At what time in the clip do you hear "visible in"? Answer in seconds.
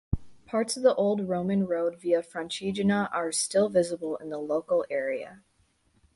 3.69-4.29